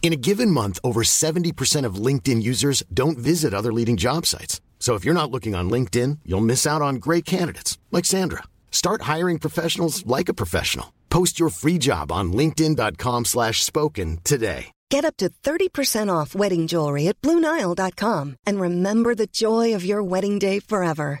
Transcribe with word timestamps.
In 0.00 0.14
a 0.14 0.16
given 0.16 0.50
month, 0.50 0.78
over 0.82 1.02
70% 1.02 1.84
of 1.84 1.96
LinkedIn 2.06 2.42
users 2.42 2.82
don't 2.94 3.18
visit 3.18 3.52
other 3.52 3.72
leading 3.72 3.98
job 3.98 4.24
sites. 4.24 4.62
So 4.78 4.94
if 4.94 5.04
you're 5.04 5.12
not 5.12 5.30
looking 5.30 5.54
on 5.54 5.68
LinkedIn, 5.68 6.20
you'll 6.24 6.40
miss 6.52 6.66
out 6.66 6.80
on 6.80 6.96
great 6.96 7.26
candidates 7.26 7.76
like 7.92 8.06
Sandra. 8.06 8.44
Start 8.70 9.02
hiring 9.02 9.38
professionals 9.38 10.06
like 10.06 10.30
a 10.30 10.34
professional. 10.42 10.94
Post 11.10 11.38
your 11.38 11.50
free 11.50 11.76
job 11.76 12.10
on 12.10 12.32
linkedin.com/spoken 12.32 14.18
today. 14.24 14.72
Get 14.90 15.04
up 15.04 15.16
to 15.18 15.28
30% 15.28 16.10
off 16.10 16.34
wedding 16.34 16.66
jewelry 16.66 17.08
at 17.08 17.20
BlueNile.com 17.20 18.36
and 18.46 18.60
remember 18.60 19.14
the 19.14 19.26
joy 19.26 19.74
of 19.74 19.84
your 19.84 20.02
wedding 20.02 20.38
day 20.38 20.60
forever. 20.60 21.20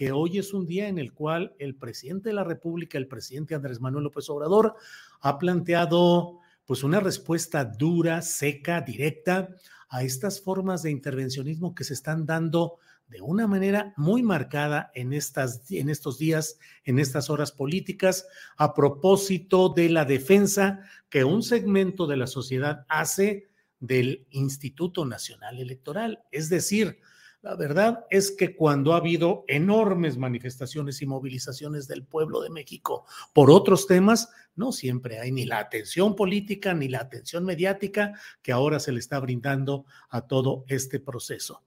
que 0.00 0.12
hoy 0.12 0.38
es 0.38 0.54
un 0.54 0.64
día 0.64 0.88
en 0.88 0.96
el 0.96 1.12
cual 1.12 1.54
el 1.58 1.74
presidente 1.74 2.30
de 2.30 2.34
la 2.34 2.42
República, 2.42 2.96
el 2.96 3.06
presidente 3.06 3.54
Andrés 3.54 3.82
Manuel 3.82 4.04
López 4.04 4.30
Obrador, 4.30 4.74
ha 5.20 5.38
planteado 5.38 6.38
pues 6.64 6.82
una 6.82 7.00
respuesta 7.00 7.66
dura, 7.66 8.22
seca, 8.22 8.80
directa 8.80 9.50
a 9.90 10.02
estas 10.02 10.40
formas 10.40 10.82
de 10.82 10.90
intervencionismo 10.90 11.74
que 11.74 11.84
se 11.84 11.92
están 11.92 12.24
dando 12.24 12.78
de 13.08 13.20
una 13.20 13.46
manera 13.46 13.92
muy 13.98 14.22
marcada 14.22 14.90
en, 14.94 15.12
estas, 15.12 15.70
en 15.70 15.90
estos 15.90 16.16
días, 16.16 16.58
en 16.84 16.98
estas 16.98 17.28
horas 17.28 17.52
políticas, 17.52 18.26
a 18.56 18.72
propósito 18.72 19.68
de 19.68 19.90
la 19.90 20.06
defensa 20.06 20.80
que 21.10 21.24
un 21.24 21.42
segmento 21.42 22.06
de 22.06 22.16
la 22.16 22.26
sociedad 22.26 22.86
hace 22.88 23.50
del 23.80 24.26
Instituto 24.30 25.04
Nacional 25.04 25.58
Electoral. 25.58 26.22
Es 26.30 26.48
decir, 26.48 27.00
la 27.42 27.56
verdad 27.56 28.04
es 28.10 28.32
que 28.32 28.54
cuando 28.54 28.92
ha 28.92 28.98
habido 28.98 29.44
enormes 29.48 30.18
manifestaciones 30.18 31.00
y 31.00 31.06
movilizaciones 31.06 31.88
del 31.88 32.04
pueblo 32.04 32.42
de 32.42 32.50
México 32.50 33.06
por 33.32 33.50
otros 33.50 33.86
temas, 33.86 34.28
no 34.56 34.72
siempre 34.72 35.18
hay 35.18 35.32
ni 35.32 35.46
la 35.46 35.58
atención 35.58 36.14
política 36.14 36.74
ni 36.74 36.88
la 36.88 37.00
atención 37.00 37.44
mediática 37.44 38.12
que 38.42 38.52
ahora 38.52 38.78
se 38.78 38.92
le 38.92 38.98
está 38.98 39.18
brindando 39.20 39.86
a 40.10 40.26
todo 40.26 40.64
este 40.68 41.00
proceso. 41.00 41.62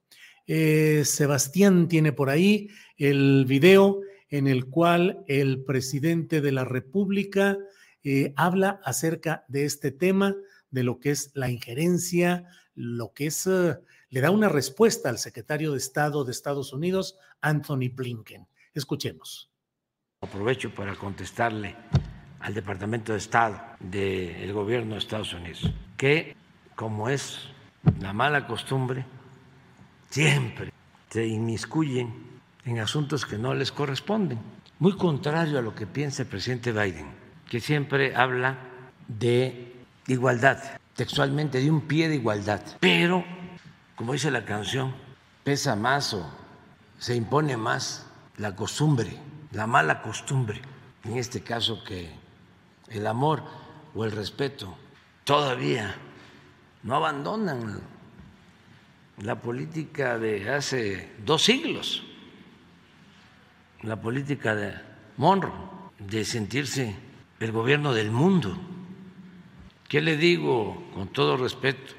Eh, 0.46 1.04
Sebastián 1.06 1.88
tiene 1.88 2.12
por 2.12 2.30
ahí 2.30 2.70
el 2.98 3.46
video 3.48 4.02
en 4.30 4.48
el 4.48 4.66
cual 4.66 5.24
el 5.28 5.64
presidente 5.64 6.42
de 6.42 6.52
la 6.52 6.66
República 6.66 7.58
eh, 8.04 8.34
habla 8.36 8.82
acerca 8.84 9.46
de 9.48 9.66
este 9.66 9.92
tema, 9.92 10.36
de 10.70 10.84
lo 10.84 11.00
que 11.00 11.12
es 11.12 11.32
la 11.34 11.50
injerencia, 11.50 12.46
lo 12.76 13.14
que 13.14 13.28
es, 13.28 13.46
uh, 13.48 13.76
le 14.14 14.22
da 14.22 14.30
una 14.30 14.48
respuesta 14.48 15.10
al 15.10 15.18
secretario 15.18 15.72
de 15.72 15.80
Estado 15.80 16.24
de 16.24 16.32
Estados 16.32 16.72
Unidos, 16.72 17.18
Anthony 17.42 17.90
Blinken. 17.92 18.48
Escuchemos. 18.76 19.50
Aprovecho 20.22 20.70
para 20.70 20.96
contestarle 20.96 21.76
al 22.42 22.54
Departamento 22.54 23.14
de 23.14 23.18
Estado 23.18 23.60
del 23.80 24.54
gobierno 24.54 24.94
de 24.94 25.00
Estados 25.00 25.34
Unidos, 25.34 25.68
que 25.98 26.36
como 26.76 27.10
es 27.10 27.40
la 28.00 28.14
mala 28.14 28.46
costumbre, 28.46 29.04
siempre 30.12 30.72
se 31.10 31.26
inmiscuyen 31.26 32.14
en 32.66 32.80
asuntos 32.82 33.26
que 33.26 33.40
no 33.40 33.56
les 33.56 33.72
corresponden. 33.72 34.38
Muy 34.78 34.96
contrario 34.96 35.58
a 35.58 35.64
lo 35.64 35.74
que 35.74 35.88
piensa 35.88 36.22
el 36.22 36.30
presidente 36.30 36.72
Biden, 36.72 37.08
que 37.50 37.60
siempre 37.60 38.16
habla 38.16 38.60
de 39.08 39.74
igualdad, 40.06 40.60
textualmente 40.96 41.60
de 41.60 41.72
un 41.72 41.82
pie 41.82 42.10
de 42.10 42.16
igualdad. 42.16 42.62
Pero, 42.80 43.26
como 43.96 44.14
dice 44.14 44.32
la 44.32 44.46
canción, 44.46 44.94
pesa 45.44 45.76
más 45.76 46.14
o 46.14 46.26
se 46.98 47.16
impone 47.16 47.58
más 47.58 48.08
la 48.38 48.56
costumbre, 48.56 49.18
la 49.52 49.68
mala 49.68 50.02
costumbre, 50.02 50.62
en 51.04 51.18
este 51.18 51.42
caso 51.42 51.84
que 51.84 52.10
el 52.90 53.06
amor 53.08 53.44
o 53.94 54.06
el 54.06 54.12
respeto 54.12 54.76
todavía 55.24 55.96
no 56.84 56.96
abandonan 56.96 57.82
la 59.18 59.40
política 59.40 60.18
de 60.18 60.50
hace 60.50 61.12
dos 61.24 61.44
siglos, 61.44 62.04
la 63.82 64.02
política 64.02 64.56
de 64.56 64.74
Monroe, 65.18 65.54
de 66.00 66.26
sentirse 66.26 66.96
el 67.40 67.52
gobierno 67.52 67.94
del 67.94 68.12
mundo. 68.12 68.58
¿Qué 69.88 70.02
le 70.02 70.18
digo 70.18 70.90
con 70.94 71.10
todo 71.10 71.38
respeto 71.38 71.94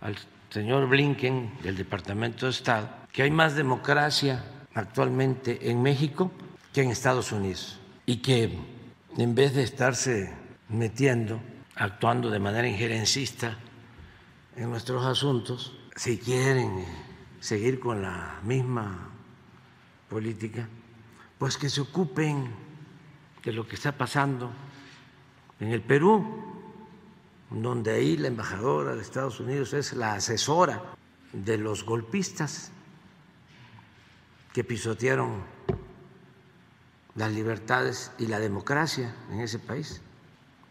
al 0.00 0.16
señor 0.52 0.86
Blinken 0.86 1.58
del 1.62 1.76
Departamento 1.76 2.44
de 2.44 2.52
Estado? 2.52 2.90
Que 3.10 3.22
hay 3.22 3.30
más 3.30 3.56
democracia 3.56 4.44
actualmente 4.74 5.70
en 5.70 5.82
México 5.82 6.30
que 6.74 6.82
en 6.82 6.90
Estados 6.90 7.32
Unidos 7.32 7.80
y 8.04 8.16
que 8.16 8.58
en 9.16 9.34
vez 9.34 9.54
de 9.54 9.62
estarse 9.62 10.34
metiendo, 10.68 11.40
actuando 11.74 12.30
de 12.30 12.38
manera 12.38 12.68
injerencista 12.68 13.56
en 14.56 14.68
nuestros 14.68 15.06
asuntos, 15.06 15.74
si 15.96 16.18
quieren 16.18 16.84
seguir 17.40 17.80
con 17.80 18.02
la 18.02 18.40
misma 18.42 19.08
política, 20.10 20.68
pues 21.38 21.56
que 21.56 21.70
se 21.70 21.80
ocupen 21.80 22.50
de 23.42 23.52
lo 23.52 23.66
que 23.66 23.76
está 23.76 23.92
pasando 23.92 24.50
en 25.60 25.68
el 25.68 25.80
Perú, 25.80 26.51
donde 27.54 27.92
ahí 27.92 28.16
la 28.16 28.28
embajadora 28.28 28.94
de 28.94 29.02
Estados 29.02 29.40
Unidos 29.40 29.74
es 29.74 29.92
la 29.92 30.14
asesora 30.14 30.82
de 31.32 31.58
los 31.58 31.84
golpistas 31.84 32.70
que 34.52 34.64
pisotearon 34.64 35.42
las 37.14 37.32
libertades 37.32 38.12
y 38.18 38.26
la 38.26 38.38
democracia 38.38 39.14
en 39.30 39.40
ese 39.40 39.58
país, 39.58 40.00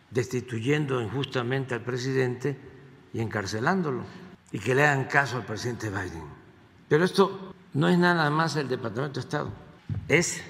destituyendo 0.09 1.01
injustamente 1.01 1.75
al 1.75 1.81
presidente 1.81 2.57
y 3.13 3.21
encarcelándolo, 3.21 4.03
y 4.51 4.59
que 4.59 4.75
le 4.75 4.85
hagan 4.85 5.05
caso 5.05 5.37
al 5.37 5.45
presidente 5.45 5.89
Biden. 5.89 6.23
Pero 6.89 7.05
esto 7.05 7.53
no 7.73 7.87
es 7.87 7.97
nada 7.97 8.29
más 8.29 8.55
el 8.55 8.67
Departamento 8.67 9.19
de 9.19 9.25
Estado, 9.25 9.51
es 10.07 10.43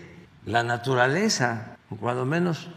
la 0.45 0.63
naturaleza, 0.63 1.77
cuando 1.99 2.25
menos 2.25 2.69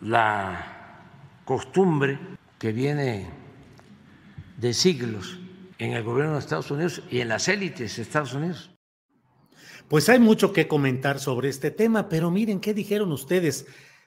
la 0.00 1.00
costumbre 1.44 2.18
que 2.64 2.72
viene 2.72 3.26
de 4.56 4.72
siglos 4.72 5.38
en 5.76 5.92
el 5.92 6.02
gobierno 6.02 6.32
de 6.32 6.38
Estados 6.38 6.70
Unidos 6.70 7.02
y 7.10 7.20
en 7.20 7.28
las 7.28 7.46
élites 7.48 7.96
de 7.96 8.02
Estados 8.02 8.32
Unidos. 8.32 8.74
Pues 9.86 10.08
hay 10.08 10.18
mucho 10.18 10.54
que 10.54 10.66
comentar 10.66 11.20
sobre 11.20 11.50
este 11.50 11.70
tema, 11.70 12.08
pero 12.08 12.30
miren, 12.30 12.60
¿qué 12.60 12.72
dijeron 12.72 13.12
ustedes? 13.12 13.66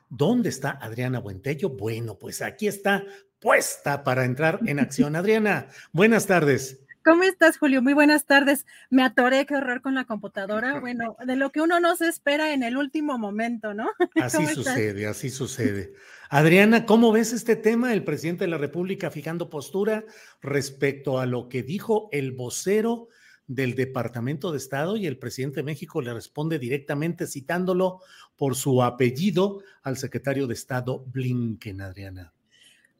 ¿Dónde 0.10 0.50
está 0.50 0.72
Adriana 0.72 1.20
Buentello? 1.20 1.70
Bueno, 1.70 2.18
pues 2.18 2.42
aquí 2.42 2.66
está 2.66 3.04
puesta 3.40 4.04
para 4.04 4.26
entrar 4.26 4.60
en 4.66 4.80
acción. 4.80 5.16
Adriana, 5.16 5.68
buenas 5.92 6.26
tardes. 6.26 6.80
¿Cómo 7.08 7.24
estás, 7.24 7.58
Julio? 7.58 7.82
Muy 7.82 7.94
buenas 7.94 8.26
tardes. 8.26 8.66
Me 8.90 9.02
atoré, 9.02 9.46
qué 9.46 9.56
horror 9.56 9.82
con 9.82 9.96
la 9.96 10.04
computadora. 10.04 10.82
Bueno, 10.88 11.16
de 11.26 11.38
lo 11.38 11.54
que 11.54 11.62
uno 11.62 11.80
no 11.80 11.96
se 11.96 12.10
espera 12.10 12.54
en 12.54 12.64
el 12.64 12.76
último 12.76 13.18
momento, 13.18 13.74
¿no? 13.74 13.88
Así 14.22 14.46
sucede, 14.48 15.08
así 15.08 15.30
sucede. 15.30 15.94
Adriana, 16.30 16.86
¿cómo 16.86 17.14
ves 17.14 17.32
este 17.32 17.56
tema? 17.56 17.94
El 17.94 18.04
presidente 18.04 18.44
de 18.44 18.50
la 18.50 18.58
República 18.58 19.10
fijando 19.10 19.50
postura 19.50 20.04
respecto 20.42 21.18
a 21.20 21.26
lo 21.26 21.48
que 21.48 21.64
dijo 21.64 22.10
el 22.12 22.34
vocero 22.34 23.08
del 23.48 23.76
Departamento 23.76 24.52
de 24.52 24.58
Estado 24.58 24.98
y 24.98 25.08
el 25.08 25.18
presidente 25.18 25.58
de 25.58 25.64
México 25.64 26.02
le 26.02 26.14
responde 26.14 26.60
directamente 26.60 27.26
citándolo 27.26 28.02
por 28.36 28.56
su 28.56 28.84
apellido 28.84 29.64
al 29.82 29.96
secretario 29.96 30.46
de 30.46 30.56
Estado 30.56 31.06
Blinken, 31.06 31.80
Adriana. 31.80 32.34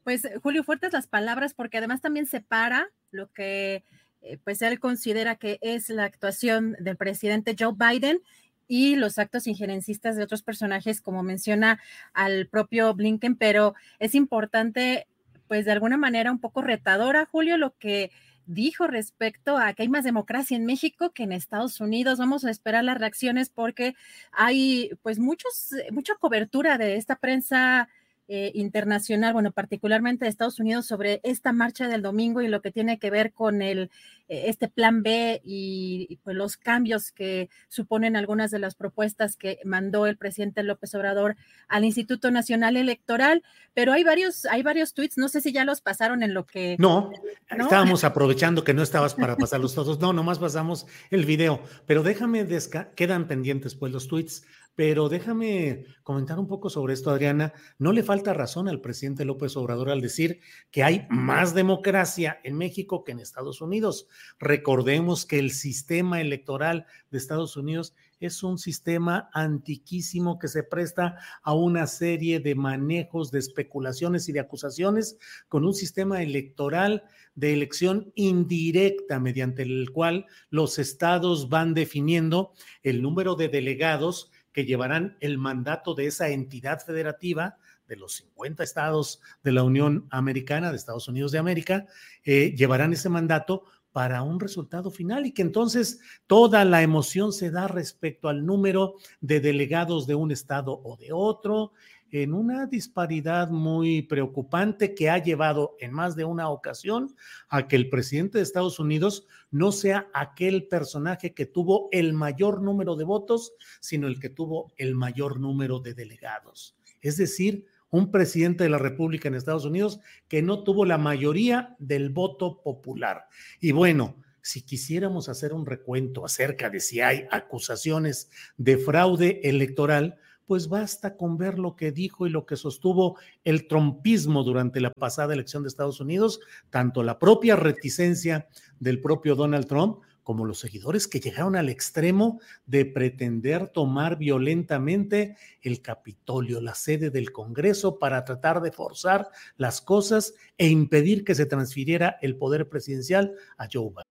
Pues 0.04 0.26
Julio, 0.42 0.64
fuertes 0.64 0.94
las 0.94 1.06
palabras 1.06 1.52
porque 1.52 1.76
además 1.76 2.00
también 2.00 2.24
separa 2.24 2.90
lo 3.10 3.30
que 3.32 3.84
eh, 4.22 4.38
pues 4.42 4.62
él 4.62 4.80
considera 4.80 5.36
que 5.36 5.58
es 5.60 5.88
la 5.88 6.04
actuación 6.04 6.76
del 6.80 6.96
presidente 6.96 7.56
Joe 7.58 7.74
Biden 7.76 8.20
y 8.66 8.96
los 8.96 9.18
actos 9.18 9.46
injerencistas 9.46 10.16
de 10.16 10.22
otros 10.22 10.42
personajes, 10.42 11.00
como 11.00 11.22
menciona 11.22 11.80
al 12.12 12.46
propio 12.48 12.94
Blinken, 12.94 13.36
pero 13.36 13.74
es 13.98 14.14
importante, 14.14 15.06
pues 15.46 15.64
de 15.64 15.72
alguna 15.72 15.96
manera 15.96 16.30
un 16.30 16.38
poco 16.38 16.60
retadora, 16.60 17.24
Julio, 17.24 17.56
lo 17.56 17.76
que 17.78 18.10
dijo 18.48 18.86
respecto 18.86 19.58
a 19.58 19.72
que 19.74 19.82
hay 19.82 19.88
más 19.88 20.04
democracia 20.04 20.56
en 20.56 20.64
México 20.64 21.10
que 21.10 21.22
en 21.22 21.32
Estados 21.32 21.80
Unidos. 21.80 22.18
Vamos 22.18 22.44
a 22.44 22.50
esperar 22.50 22.82
las 22.82 22.98
reacciones 22.98 23.50
porque 23.50 23.94
hay 24.32 24.90
pues 25.02 25.18
muchos, 25.18 25.74
mucha 25.92 26.14
cobertura 26.16 26.78
de 26.78 26.96
esta 26.96 27.16
prensa 27.16 27.88
eh, 28.30 28.52
internacional, 28.54 29.32
bueno, 29.32 29.52
particularmente 29.52 30.26
de 30.26 30.28
Estados 30.28 30.60
Unidos, 30.60 30.84
sobre 30.84 31.20
esta 31.22 31.52
marcha 31.52 31.88
del 31.88 32.02
domingo 32.02 32.42
y 32.42 32.48
lo 32.48 32.60
que 32.60 32.70
tiene 32.70 32.98
que 32.98 33.10
ver 33.10 33.32
con 33.32 33.62
el, 33.62 33.90
eh, 34.28 34.44
este 34.48 34.68
plan 34.68 35.02
B 35.02 35.40
y, 35.42 36.18
pues, 36.24 36.36
los 36.36 36.58
cambios 36.58 37.10
que 37.10 37.48
suponen 37.68 38.16
algunas 38.16 38.50
de 38.50 38.58
las 38.58 38.74
propuestas 38.74 39.36
que 39.36 39.60
mandó 39.64 40.06
el 40.06 40.18
presidente 40.18 40.62
López 40.62 40.94
Obrador 40.94 41.36
al 41.68 41.86
Instituto 41.86 42.30
Nacional 42.30 42.76
Electoral. 42.76 43.42
Pero 43.72 43.94
hay 43.94 44.04
varios, 44.04 44.44
hay 44.44 44.62
varios 44.62 44.92
tweets, 44.92 45.16
no 45.16 45.28
sé 45.28 45.40
si 45.40 45.52
ya 45.52 45.64
los 45.64 45.80
pasaron 45.80 46.22
en 46.22 46.34
lo 46.34 46.44
que. 46.44 46.76
No, 46.78 47.10
estábamos 47.48 48.04
aprovechando 48.04 48.62
que 48.62 48.74
no 48.74 48.82
estabas 48.82 49.14
para 49.14 49.36
pasarlos 49.36 49.74
todos. 49.74 50.00
No, 50.00 50.12
nomás 50.12 50.38
pasamos 50.38 50.86
el 51.10 51.24
video, 51.24 51.62
pero 51.86 52.02
déjame, 52.02 52.46
quedan 52.94 53.26
pendientes 53.26 53.74
pues 53.74 53.90
los 53.90 54.06
tweets. 54.06 54.44
Pero 54.78 55.08
déjame 55.08 55.86
comentar 56.04 56.38
un 56.38 56.46
poco 56.46 56.70
sobre 56.70 56.94
esto, 56.94 57.10
Adriana. 57.10 57.52
No 57.80 57.92
le 57.92 58.04
falta 58.04 58.32
razón 58.32 58.68
al 58.68 58.80
presidente 58.80 59.24
López 59.24 59.56
Obrador 59.56 59.90
al 59.90 60.00
decir 60.00 60.38
que 60.70 60.84
hay 60.84 61.04
más 61.10 61.52
democracia 61.52 62.38
en 62.44 62.56
México 62.56 63.02
que 63.02 63.10
en 63.10 63.18
Estados 63.18 63.60
Unidos. 63.60 64.06
Recordemos 64.38 65.26
que 65.26 65.40
el 65.40 65.50
sistema 65.50 66.20
electoral 66.20 66.86
de 67.10 67.18
Estados 67.18 67.56
Unidos 67.56 67.96
es 68.20 68.44
un 68.44 68.56
sistema 68.56 69.28
antiquísimo 69.32 70.38
que 70.38 70.46
se 70.46 70.62
presta 70.62 71.16
a 71.42 71.54
una 71.54 71.88
serie 71.88 72.38
de 72.38 72.54
manejos, 72.54 73.32
de 73.32 73.40
especulaciones 73.40 74.28
y 74.28 74.32
de 74.32 74.40
acusaciones 74.40 75.18
con 75.48 75.64
un 75.64 75.74
sistema 75.74 76.22
electoral 76.22 77.02
de 77.34 77.52
elección 77.52 78.12
indirecta 78.14 79.18
mediante 79.18 79.62
el 79.62 79.90
cual 79.92 80.26
los 80.50 80.78
estados 80.78 81.48
van 81.48 81.74
definiendo 81.74 82.52
el 82.84 83.02
número 83.02 83.34
de 83.34 83.48
delegados 83.48 84.30
que 84.58 84.64
llevarán 84.64 85.16
el 85.20 85.38
mandato 85.38 85.94
de 85.94 86.08
esa 86.08 86.30
entidad 86.30 86.84
federativa 86.84 87.58
de 87.86 87.94
los 87.94 88.16
50 88.16 88.64
estados 88.64 89.20
de 89.44 89.52
la 89.52 89.62
Unión 89.62 90.08
Americana, 90.10 90.72
de 90.72 90.76
Estados 90.76 91.06
Unidos 91.06 91.30
de 91.30 91.38
América, 91.38 91.86
eh, 92.24 92.56
llevarán 92.56 92.92
ese 92.92 93.08
mandato 93.08 93.66
para 93.92 94.22
un 94.22 94.38
resultado 94.38 94.90
final 94.90 95.26
y 95.26 95.32
que 95.32 95.42
entonces 95.42 96.00
toda 96.26 96.64
la 96.64 96.82
emoción 96.82 97.32
se 97.32 97.50
da 97.50 97.68
respecto 97.68 98.28
al 98.28 98.44
número 98.44 98.94
de 99.20 99.40
delegados 99.40 100.06
de 100.06 100.14
un 100.14 100.30
estado 100.30 100.80
o 100.84 100.96
de 100.96 101.12
otro, 101.12 101.72
en 102.10 102.32
una 102.32 102.66
disparidad 102.66 103.50
muy 103.50 104.02
preocupante 104.02 104.94
que 104.94 105.10
ha 105.10 105.18
llevado 105.18 105.76
en 105.78 105.92
más 105.92 106.16
de 106.16 106.24
una 106.24 106.48
ocasión 106.48 107.14
a 107.48 107.68
que 107.68 107.76
el 107.76 107.90
presidente 107.90 108.38
de 108.38 108.44
Estados 108.44 108.78
Unidos 108.78 109.26
no 109.50 109.72
sea 109.72 110.08
aquel 110.14 110.68
personaje 110.68 111.34
que 111.34 111.46
tuvo 111.46 111.88
el 111.92 112.14
mayor 112.14 112.62
número 112.62 112.96
de 112.96 113.04
votos, 113.04 113.52
sino 113.80 114.06
el 114.06 114.20
que 114.20 114.30
tuvo 114.30 114.72
el 114.76 114.94
mayor 114.94 115.40
número 115.40 115.80
de 115.80 115.94
delegados. 115.94 116.76
Es 117.00 117.16
decir, 117.16 117.66
un 117.90 118.10
presidente 118.10 118.64
de 118.64 118.70
la 118.70 118.78
República 118.78 119.28
en 119.28 119.34
Estados 119.34 119.64
Unidos 119.64 120.00
que 120.28 120.42
no 120.42 120.62
tuvo 120.62 120.84
la 120.84 120.98
mayoría 120.98 121.76
del 121.78 122.10
voto 122.10 122.60
popular. 122.62 123.26
Y 123.60 123.72
bueno, 123.72 124.16
si 124.42 124.62
quisiéramos 124.62 125.28
hacer 125.28 125.52
un 125.52 125.66
recuento 125.66 126.24
acerca 126.24 126.70
de 126.70 126.80
si 126.80 127.00
hay 127.00 127.26
acusaciones 127.30 128.30
de 128.56 128.78
fraude 128.78 129.40
electoral, 129.44 130.16
pues 130.46 130.68
basta 130.68 131.18
con 131.18 131.36
ver 131.36 131.58
lo 131.58 131.76
que 131.76 131.92
dijo 131.92 132.26
y 132.26 132.30
lo 132.30 132.46
que 132.46 132.56
sostuvo 132.56 133.18
el 133.44 133.68
trompismo 133.68 134.42
durante 134.42 134.80
la 134.80 134.90
pasada 134.90 135.34
elección 135.34 135.62
de 135.62 135.68
Estados 135.68 136.00
Unidos, 136.00 136.40
tanto 136.70 137.02
la 137.02 137.18
propia 137.18 137.54
reticencia 137.54 138.48
del 138.80 139.02
propio 139.02 139.34
Donald 139.34 139.66
Trump 139.66 139.98
como 140.28 140.44
los 140.44 140.58
seguidores 140.58 141.08
que 141.08 141.20
llegaron 141.20 141.56
al 141.56 141.70
extremo 141.70 142.38
de 142.66 142.84
pretender 142.84 143.68
tomar 143.68 144.18
violentamente 144.18 145.38
el 145.62 145.80
Capitolio, 145.80 146.60
la 146.60 146.74
sede 146.74 147.08
del 147.08 147.32
Congreso, 147.32 147.98
para 147.98 148.26
tratar 148.26 148.60
de 148.60 148.70
forzar 148.70 149.30
las 149.56 149.80
cosas 149.80 150.34
e 150.58 150.68
impedir 150.68 151.24
que 151.24 151.34
se 151.34 151.46
transfiriera 151.46 152.18
el 152.20 152.36
poder 152.36 152.68
presidencial 152.68 153.36
a 153.56 153.68
Joe 153.72 153.88
Biden. 153.88 154.02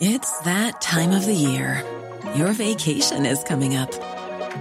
It's 0.00 0.36
that 0.42 0.80
time 0.80 1.14
of 1.16 1.24
the 1.24 1.36
year. 1.36 1.84
Your 2.34 2.50
vacation 2.54 3.24
is 3.24 3.44
coming 3.44 3.76
up. 3.76 3.92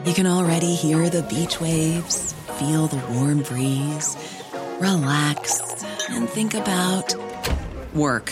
You 0.06 0.14
can 0.14 0.28
already 0.28 0.76
hear 0.76 1.10
the 1.10 1.24
beach 1.24 1.60
waves, 1.60 2.36
feel 2.60 2.86
the 2.86 3.02
warm 3.12 3.42
breeze, 3.42 4.16
relax, 4.80 5.84
and 6.12 6.30
think 6.30 6.54
about 6.54 7.16
work. 7.96 8.32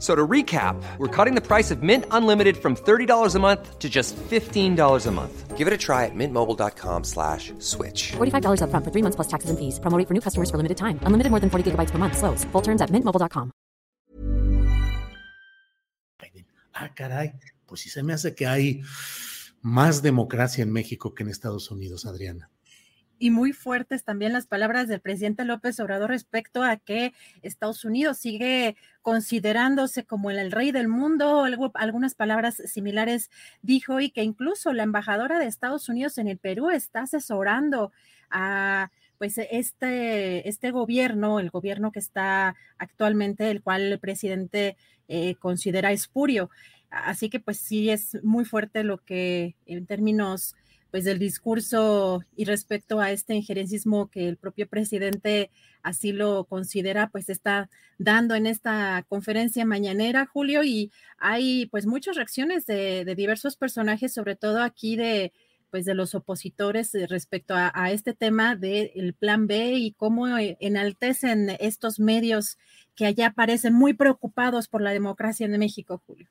So 0.00 0.14
to 0.14 0.26
recap, 0.26 0.82
we're 0.96 1.14
cutting 1.14 1.34
the 1.34 1.46
price 1.46 1.70
of 1.70 1.82
Mint 1.82 2.06
Unlimited 2.10 2.56
from 2.56 2.74
$30 2.74 3.34
a 3.34 3.38
month 3.38 3.78
to 3.78 3.90
just 3.90 4.16
$15 4.16 5.06
a 5.06 5.10
month. 5.10 5.58
Give 5.58 5.68
it 5.68 5.74
a 5.74 5.76
try 5.76 6.06
at 6.06 6.14
mintmobile.com 6.14 7.04
slash 7.04 7.52
switch. 7.58 8.12
$45 8.12 8.62
up 8.62 8.70
front 8.70 8.82
for 8.82 8.90
three 8.90 9.02
months 9.02 9.16
plus 9.16 9.28
taxes 9.28 9.50
and 9.50 9.58
fees. 9.58 9.78
Promoting 9.78 10.06
for 10.06 10.14
new 10.14 10.22
customers 10.22 10.50
for 10.50 10.56
limited 10.56 10.78
time. 10.78 10.98
Unlimited 11.02 11.30
more 11.30 11.38
than 11.38 11.50
40 11.50 11.72
gigabytes 11.72 11.90
per 11.90 11.98
month. 11.98 12.16
Slows. 12.16 12.44
Full 12.44 12.62
terms 12.62 12.80
at 12.80 12.88
mintmobile.com. 12.88 13.52
Ah, 16.72 16.94
caray. 16.94 17.34
Pues 17.66 17.82
sí 17.82 17.90
se 17.90 18.02
me 18.02 18.14
hace 18.14 18.34
que 18.34 18.46
hay 18.46 18.80
más 19.60 20.00
democracia 20.00 20.62
en 20.62 20.72
México 20.72 21.14
que 21.14 21.24
en 21.24 21.28
Estados 21.28 21.70
Unidos, 21.70 22.06
Adriana. 22.06 22.48
Y 23.20 23.30
muy 23.30 23.52
fuertes 23.52 24.02
también 24.02 24.32
las 24.32 24.46
palabras 24.46 24.88
del 24.88 25.00
presidente 25.00 25.44
López 25.44 25.78
Obrador 25.78 26.08
respecto 26.08 26.64
a 26.64 26.78
que 26.78 27.12
Estados 27.42 27.84
Unidos 27.84 28.16
sigue 28.16 28.76
considerándose 29.02 30.04
como 30.04 30.30
el, 30.30 30.50
rey 30.50 30.72
del 30.72 30.88
mundo, 30.88 31.44
algo, 31.44 31.70
algunas 31.74 32.14
palabras 32.14 32.62
similares 32.64 33.30
dijo 33.60 34.00
y 34.00 34.10
que 34.10 34.22
incluso 34.22 34.72
la 34.72 34.84
embajadora 34.84 35.38
de 35.38 35.46
Estados 35.46 35.90
Unidos 35.90 36.16
en 36.16 36.28
el 36.28 36.38
Perú 36.38 36.70
está 36.70 37.02
asesorando 37.02 37.92
a 38.30 38.90
pues 39.18 39.36
este, 39.36 40.48
este 40.48 40.70
gobierno, 40.70 41.40
el 41.40 41.50
gobierno 41.50 41.92
que 41.92 41.98
está 41.98 42.56
actualmente, 42.78 43.50
el 43.50 43.62
cual 43.62 43.92
el 43.92 43.98
presidente 43.98 44.78
eh, 45.08 45.34
considera 45.34 45.92
espurio. 45.92 46.48
Así 46.88 47.28
que 47.28 47.38
pues 47.38 47.58
sí 47.58 47.90
es 47.90 48.16
muy 48.24 48.46
fuerte 48.46 48.82
lo 48.82 48.96
que 48.96 49.56
en 49.66 49.84
términos 49.84 50.54
pues 50.90 51.04
del 51.04 51.18
discurso 51.18 52.22
y 52.36 52.44
respecto 52.44 53.00
a 53.00 53.12
este 53.12 53.34
injerencismo 53.34 54.10
que 54.10 54.28
el 54.28 54.36
propio 54.36 54.68
presidente 54.68 55.50
así 55.82 56.12
lo 56.12 56.44
considera, 56.44 57.08
pues 57.08 57.28
está 57.28 57.70
dando 57.98 58.34
en 58.34 58.46
esta 58.46 59.04
conferencia 59.08 59.64
mañanera, 59.64 60.26
Julio, 60.26 60.64
y 60.64 60.90
hay 61.18 61.66
pues 61.66 61.86
muchas 61.86 62.16
reacciones 62.16 62.66
de, 62.66 63.04
diversos 63.16 63.56
personajes, 63.56 64.12
sobre 64.12 64.36
todo 64.36 64.62
aquí 64.62 64.96
de 64.96 65.32
pues 65.70 65.84
de 65.84 65.94
los 65.94 66.16
opositores 66.16 66.92
eh, 66.96 67.06
respecto 67.06 67.54
a, 67.56 67.92
este 67.92 68.12
tema 68.12 68.56
del 68.56 69.14
plan 69.14 69.46
B 69.46 69.74
y 69.74 69.92
cómo 69.92 70.36
eh, 70.36 70.56
enaltecen 70.58 71.56
estos 71.60 72.00
medios 72.00 72.58
que 72.96 73.06
allá 73.06 73.30
parecen 73.36 73.74
muy 73.74 73.94
preocupados 73.94 74.66
por 74.66 74.82
la 74.82 74.90
democracia 74.90 75.46
en 75.46 75.56
México, 75.60 76.02
Julio. 76.04 76.28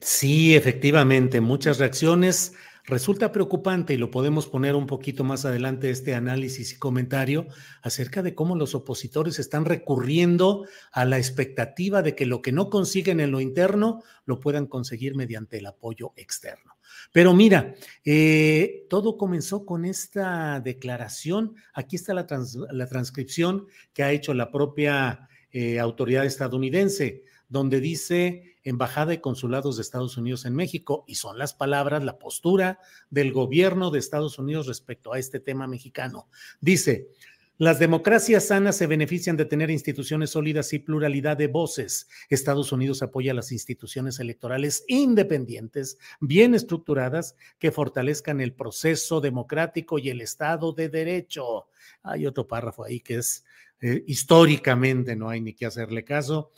Sí, 0.00 0.56
efectivamente, 0.56 1.40
muchas 1.40 1.78
reacciones 1.78 2.52
Resulta 2.88 3.32
preocupante, 3.32 3.92
y 3.92 3.98
lo 3.98 4.10
podemos 4.10 4.46
poner 4.46 4.74
un 4.74 4.86
poquito 4.86 5.22
más 5.22 5.44
adelante, 5.44 5.90
este 5.90 6.14
análisis 6.14 6.72
y 6.72 6.78
comentario 6.78 7.46
acerca 7.82 8.22
de 8.22 8.34
cómo 8.34 8.56
los 8.56 8.74
opositores 8.74 9.38
están 9.38 9.66
recurriendo 9.66 10.66
a 10.90 11.04
la 11.04 11.18
expectativa 11.18 12.00
de 12.00 12.14
que 12.14 12.24
lo 12.24 12.40
que 12.40 12.50
no 12.50 12.70
consiguen 12.70 13.20
en 13.20 13.30
lo 13.30 13.42
interno 13.42 14.02
lo 14.24 14.40
puedan 14.40 14.66
conseguir 14.66 15.14
mediante 15.16 15.58
el 15.58 15.66
apoyo 15.66 16.14
externo. 16.16 16.78
Pero 17.12 17.34
mira, 17.34 17.74
eh, 18.06 18.86
todo 18.88 19.18
comenzó 19.18 19.66
con 19.66 19.84
esta 19.84 20.58
declaración. 20.60 21.56
Aquí 21.74 21.96
está 21.96 22.14
la, 22.14 22.26
transcripción 22.26 23.66
que 23.92 24.02
ha 24.02 24.12
hecho 24.12 24.32
la 24.32 24.50
propia 24.50 25.28
eh, 25.50 25.78
autoridad 25.78 26.24
estadounidense, 26.24 27.24
donde 27.50 27.80
dice 27.80 28.56
embajada 28.68 29.14
y 29.14 29.18
consulados 29.18 29.76
de 29.76 29.82
Estados 29.82 30.16
Unidos 30.16 30.44
en 30.44 30.54
México. 30.54 31.04
Y 31.06 31.16
son 31.16 31.38
las 31.38 31.54
palabras, 31.54 32.04
la 32.04 32.18
postura 32.18 32.78
del 33.10 33.32
gobierno 33.32 33.90
de 33.90 33.98
Estados 33.98 34.38
Unidos 34.38 34.66
respecto 34.66 35.12
a 35.12 35.18
este 35.18 35.40
tema 35.40 35.66
mexicano. 35.66 36.28
Dice, 36.60 37.08
las 37.60 37.80
democracias 37.80 38.46
sanas 38.46 38.76
se 38.76 38.86
benefician 38.86 39.36
de 39.36 39.44
tener 39.44 39.68
instituciones 39.68 40.30
sólidas 40.30 40.72
y 40.72 40.78
pluralidad 40.78 41.36
de 41.36 41.48
voces. 41.48 42.06
Estados 42.30 42.70
Unidos 42.70 43.02
apoya 43.02 43.34
las 43.34 43.50
instituciones 43.50 44.20
electorales 44.20 44.84
independientes, 44.86 45.98
bien 46.20 46.54
estructuradas, 46.54 47.34
que 47.58 47.72
fortalezcan 47.72 48.40
el 48.40 48.52
proceso 48.52 49.20
democrático 49.20 49.98
y 49.98 50.08
el 50.08 50.20
Estado 50.20 50.72
de 50.72 50.88
Derecho. 50.88 51.66
Hay 52.04 52.26
otro 52.26 52.46
párrafo 52.46 52.84
ahí 52.84 53.00
que 53.00 53.16
es 53.16 53.44
eh, 53.80 54.04
históricamente, 54.06 55.16
no 55.16 55.28
hay 55.28 55.40
ni 55.40 55.54
que 55.54 55.66
hacerle 55.66 56.04
caso 56.04 56.52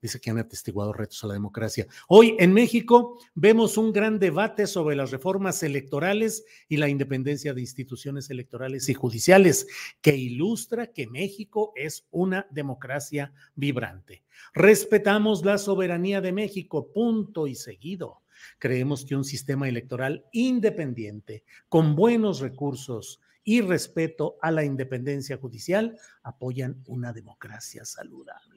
dice 0.00 0.20
que 0.20 0.30
han 0.30 0.38
atestiguado 0.38 0.92
retos 0.92 1.22
a 1.24 1.26
la 1.26 1.34
democracia. 1.34 1.86
Hoy 2.08 2.36
en 2.38 2.52
México 2.52 3.18
vemos 3.34 3.76
un 3.76 3.92
gran 3.92 4.18
debate 4.18 4.66
sobre 4.66 4.96
las 4.96 5.10
reformas 5.10 5.62
electorales 5.62 6.44
y 6.68 6.76
la 6.76 6.88
independencia 6.88 7.54
de 7.54 7.60
instituciones 7.60 8.30
electorales 8.30 8.88
y 8.88 8.94
judiciales, 8.94 9.66
que 10.00 10.16
ilustra 10.16 10.88
que 10.88 11.06
México 11.06 11.72
es 11.76 12.06
una 12.10 12.46
democracia 12.50 13.32
vibrante. 13.54 14.22
Respetamos 14.54 15.44
la 15.44 15.58
soberanía 15.58 16.20
de 16.20 16.32
México, 16.32 16.90
punto 16.92 17.46
y 17.46 17.54
seguido. 17.54 18.22
Creemos 18.58 19.04
que 19.04 19.16
un 19.16 19.24
sistema 19.24 19.68
electoral 19.68 20.24
independiente, 20.32 21.44
con 21.68 21.94
buenos 21.94 22.40
recursos, 22.40 23.20
y 23.42 23.62
respeto 23.62 24.36
a 24.42 24.50
la 24.50 24.64
independencia 24.64 25.36
judicial 25.36 25.98
apoyan 26.22 26.82
una 26.86 27.12
democracia 27.12 27.84
saludable. 27.84 28.49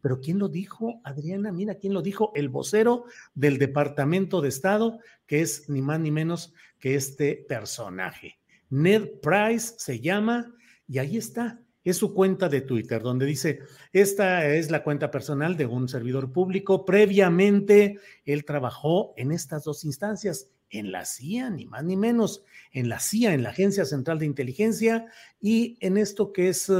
Pero 0.00 0.20
¿quién 0.20 0.38
lo 0.38 0.48
dijo, 0.48 1.00
Adriana? 1.04 1.52
Mira, 1.52 1.74
¿quién 1.74 1.94
lo 1.94 2.02
dijo? 2.02 2.32
El 2.34 2.48
vocero 2.48 3.04
del 3.34 3.58
Departamento 3.58 4.40
de 4.40 4.48
Estado, 4.48 4.98
que 5.26 5.40
es 5.40 5.68
ni 5.68 5.82
más 5.82 6.00
ni 6.00 6.10
menos 6.10 6.54
que 6.78 6.94
este 6.94 7.44
personaje. 7.48 8.38
Ned 8.70 9.20
Price 9.20 9.74
se 9.78 10.00
llama 10.00 10.54
y 10.86 10.98
ahí 10.98 11.16
está. 11.16 11.60
Es 11.82 11.96
su 11.96 12.12
cuenta 12.12 12.48
de 12.48 12.60
Twitter, 12.60 13.02
donde 13.02 13.24
dice, 13.24 13.60
esta 13.92 14.46
es 14.46 14.70
la 14.70 14.82
cuenta 14.82 15.10
personal 15.10 15.56
de 15.56 15.66
un 15.66 15.88
servidor 15.88 16.30
público. 16.30 16.84
Previamente, 16.84 17.98
él 18.24 18.44
trabajó 18.44 19.14
en 19.16 19.32
estas 19.32 19.64
dos 19.64 19.84
instancias, 19.84 20.48
en 20.70 20.92
la 20.92 21.04
CIA, 21.04 21.50
ni 21.50 21.66
más 21.66 21.84
ni 21.84 21.96
menos, 21.96 22.44
en 22.72 22.88
la 22.88 23.00
CIA, 23.00 23.34
en 23.34 23.42
la 23.42 23.50
Agencia 23.50 23.84
Central 23.84 24.18
de 24.18 24.26
Inteligencia, 24.26 25.06
y 25.40 25.76
en 25.80 25.96
esto 25.96 26.32
que 26.32 26.48
es 26.48 26.70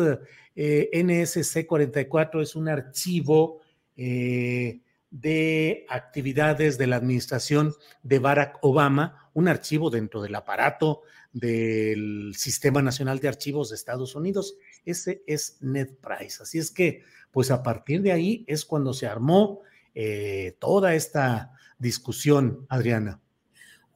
eh, 0.55 0.91
NSC 1.05 1.67
44, 1.67 2.41
es 2.41 2.55
un 2.55 2.69
archivo 2.69 3.61
eh, 3.97 4.81
de 5.11 5.85
actividades 5.89 6.79
de 6.79 6.87
la 6.87 6.97
administración 6.97 7.75
de 8.03 8.19
Barack 8.21 8.59
Obama, 8.63 9.31
un 9.35 9.49
archivo 9.49 9.91
dentro 9.91 10.23
del 10.23 10.35
aparato 10.35 11.03
del 11.33 12.33
Sistema 12.37 12.83
Nacional 12.83 13.19
de 13.19 13.29
Archivos 13.29 13.71
de 13.71 13.77
Estados 13.77 14.15
Unidos. 14.15 14.57
Ese 14.85 15.23
es 15.27 15.59
Ned 15.61 15.91
Price. 16.01 16.43
Así 16.43 16.59
es 16.59 16.71
que, 16.71 17.03
pues 17.31 17.51
a 17.51 17.63
partir 17.63 18.03
de 18.03 18.13
ahí 18.13 18.45
es 18.47 18.65
cuando 18.65 18.93
se 18.93 19.07
armó 19.07 19.61
eh, 19.95 20.57
toda 20.61 20.95
esta 20.95 21.53
discusión, 21.79 22.67
Adriana. 22.69 23.21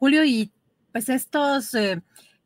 Julio, 0.05 0.23
y 0.23 0.53
pues 0.93 1.09
estos 1.09 1.73
eh, 1.73 2.03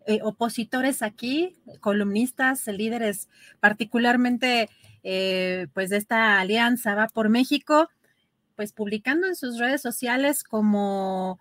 eh, 0.06 0.20
opositores 0.22 1.02
aquí, 1.02 1.56
columnistas, 1.80 2.64
líderes, 2.68 3.28
particularmente 3.58 4.70
eh, 5.02 5.66
pues 5.74 5.90
de 5.90 5.96
esta 5.96 6.38
alianza 6.38 6.94
va 6.94 7.08
por 7.08 7.30
México, 7.30 7.90
pues 8.54 8.72
publicando 8.72 9.26
en 9.26 9.34
sus 9.34 9.58
redes 9.58 9.82
sociales 9.82 10.44
como 10.44 11.40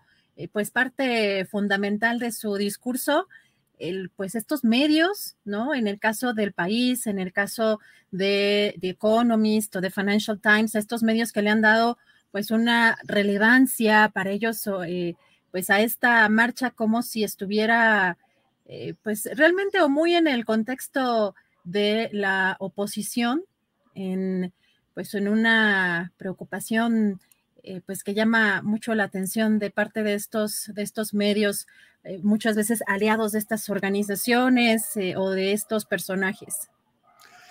pues 0.50 0.72
parte 0.72 1.44
fundamental 1.44 2.18
de 2.18 2.32
su 2.32 2.56
discurso, 2.56 3.28
el, 3.78 4.10
pues 4.10 4.34
estos 4.34 4.64
medios, 4.64 5.36
¿no? 5.44 5.72
En 5.72 5.86
el 5.86 6.00
caso 6.00 6.34
del 6.34 6.52
país, 6.52 7.06
en 7.06 7.20
el 7.20 7.32
caso 7.32 7.78
de 8.10 8.74
The 8.80 8.88
Economist 8.88 9.76
o 9.76 9.80
de 9.80 9.92
Financial 9.92 10.40
Times, 10.40 10.74
estos 10.74 11.04
medios 11.04 11.30
que 11.30 11.42
le 11.42 11.50
han 11.50 11.60
dado 11.60 11.96
pues 12.32 12.50
una 12.50 12.98
relevancia 13.04 14.10
para 14.12 14.30
ellos 14.30 14.68
pues 15.50 15.70
a 15.70 15.80
esta 15.80 16.28
marcha 16.28 16.70
como 16.70 17.02
si 17.02 17.24
estuviera 17.24 18.18
eh, 18.66 18.94
pues 19.02 19.28
realmente 19.34 19.80
o 19.80 19.88
muy 19.88 20.14
en 20.14 20.26
el 20.26 20.44
contexto 20.44 21.34
de 21.64 22.10
la 22.12 22.56
oposición, 22.60 23.44
en 23.94 24.52
pues 24.94 25.14
en 25.14 25.28
una 25.28 26.12
preocupación 26.16 27.20
eh, 27.62 27.80
pues 27.86 28.02
que 28.02 28.14
llama 28.14 28.62
mucho 28.62 28.94
la 28.94 29.04
atención 29.04 29.58
de 29.58 29.70
parte 29.70 30.02
de 30.02 30.14
estos, 30.14 30.70
de 30.74 30.82
estos 30.82 31.14
medios, 31.14 31.66
eh, 32.04 32.18
muchas 32.22 32.56
veces 32.56 32.82
aliados 32.86 33.32
de 33.32 33.38
estas 33.38 33.68
organizaciones 33.70 34.98
o 35.16 35.30
de 35.30 35.52
estos 35.52 35.84
personajes. 35.84 36.68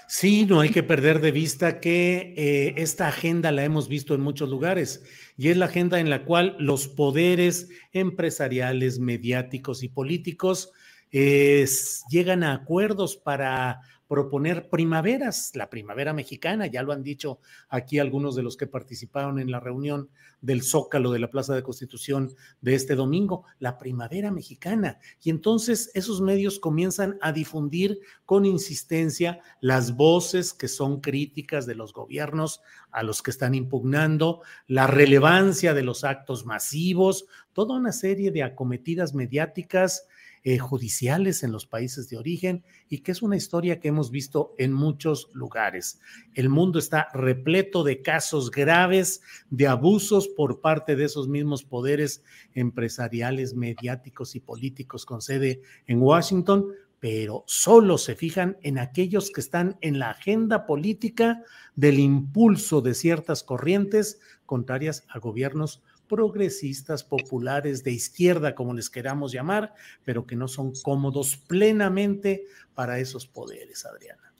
Sí, 0.10 0.46
no 0.46 0.62
hay 0.62 0.70
que 0.70 0.84
perder 0.84 1.20
de 1.20 1.32
vista 1.32 1.82
que 1.82 2.34
eh, 2.38 2.74
esta 2.78 3.10
agenda 3.10 3.52
la 3.52 3.66
hemos 3.66 3.90
visto 3.90 4.16
en 4.16 4.22
muchos 4.22 4.50
lugares 4.50 5.04
y 5.38 5.50
es 5.50 5.58
la 5.58 5.66
agenda 5.66 6.00
en 6.00 6.10
la 6.10 6.24
cual 6.24 6.56
los 6.60 6.88
poderes 6.88 7.68
empresariales, 7.92 9.00
mediáticos 9.00 9.84
y 9.84 9.90
políticos 9.90 10.72
llegan 11.12 12.44
a 12.44 12.54
acuerdos 12.54 13.18
para 13.18 13.82
proponer 14.08 14.70
primaveras, 14.70 15.52
la 15.56 15.70
primavera 15.70 16.14
mexicana, 16.14 16.68
ya 16.68 16.82
lo 16.84 16.94
han 16.94 17.04
dicho 17.04 17.40
aquí 17.70 18.00
algunos 18.00 18.36
de 18.36 18.44
los 18.44 18.56
que 18.56 18.68
participaron 18.68 19.40
en 19.40 19.52
la 19.52 19.60
reunión 19.60 20.10
del 20.42 20.64
Zócalo 20.64 21.12
de 21.12 21.20
la 21.20 21.30
Plaza 21.30 21.56
de 21.56 21.64
Constitución 21.64 22.34
de 22.62 22.76
este 22.76 22.96
domingo, 22.96 23.44
la 23.60 23.78
primavera 23.78 24.32
mexicana. 24.32 25.00
Y 25.22 25.30
entonces 25.30 25.92
esos 25.94 26.22
medios 26.22 26.60
comienzan 26.60 27.18
a 27.22 27.32
difundir 27.32 28.00
con 28.26 28.46
insistencia 28.46 29.42
las 29.62 29.96
voces 29.96 30.54
que 30.54 30.68
son 30.68 31.02
críticas 31.02 31.66
de 31.66 31.76
los 31.76 31.94
gobiernos 31.94 32.62
a 32.92 33.04
los 33.04 33.22
que 33.22 33.32
están 33.32 33.56
impugnando, 33.56 34.42
la 34.68 34.88
relevancia 34.88 35.74
de 35.74 35.84
los 35.84 36.04
actos 36.04 36.46
masivos, 36.46 37.26
toda 37.54 37.76
una 37.76 37.92
serie 37.92 38.32
de 38.32 38.44
acometidas 38.44 39.14
mediáticas 39.14 40.08
eh, 40.44 40.60
judiciales 40.60 41.44
en 41.44 41.52
los 41.52 41.66
países 41.66 42.08
de 42.08 42.16
origen 42.16 42.64
y 42.88 43.00
que 43.00 43.12
es 43.12 43.22
una 43.22 43.36
historia 43.36 43.80
que 43.80 43.90
hemos 43.90 43.97
visto 44.12 44.54
en 44.58 44.72
muchos 44.72 45.30
lugares. 45.34 46.00
El 46.34 46.50
mundo 46.50 46.80
está 46.80 47.10
repleto 47.13 47.84
de 47.84 48.01
casos 48.01 48.51
graves 48.51 49.22
de 49.50 49.68
abusos 49.68 50.27
por 50.27 50.62
parte 50.62 50.96
de 50.96 51.06
esos 51.06 51.27
mismos 51.27 51.63
poderes 51.63 52.24
empresariales, 52.54 53.54
mediáticos 53.56 54.36
y 54.36 54.39
políticos 54.39 55.06
con 55.06 55.22
sede 55.22 55.62
en 55.88 56.01
Washington, 56.01 56.68
pero 57.00 57.44
solo 57.48 57.98
se 57.98 58.16
fijan 58.16 58.58
en 58.62 58.80
aquellos 58.80 59.32
que 59.32 59.42
están 59.42 59.77
en 59.82 60.00
la 60.00 60.12
agenda 60.12 60.66
política 60.66 61.44
del 61.75 62.00
impulso 62.00 62.82
de 62.82 62.94
ciertas 62.94 63.44
corrientes 63.44 64.20
contrarias 64.46 65.06
a 65.10 65.20
gobiernos 65.20 65.84
progresistas, 66.08 67.04
populares, 67.04 67.84
de 67.84 67.92
izquierda, 67.92 68.56
como 68.56 68.74
les 68.74 68.90
queramos 68.90 69.32
llamar, 69.32 69.74
pero 70.04 70.26
que 70.26 70.36
no 70.36 70.48
son 70.48 70.74
cómodos 70.84 71.38
plenamente 71.38 72.44
para 72.74 73.00
esos 73.00 73.28
poderes, 73.28 73.86
Adriana. 73.86 74.34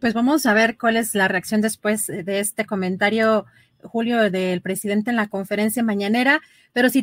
Pues 0.00 0.14
vamos 0.14 0.46
a 0.46 0.54
ver 0.54 0.78
cuál 0.78 0.96
es 0.96 1.14
la 1.14 1.26
reacción 1.26 1.60
después 1.60 2.06
de 2.06 2.40
este 2.40 2.66
comentario, 2.66 3.46
Julio, 3.82 4.30
del 4.30 4.62
presidente 4.62 5.10
en 5.10 5.16
la 5.16 5.28
conferencia 5.28 5.82
mañanera, 5.82 6.40
pero 6.72 6.88
si 6.88 7.02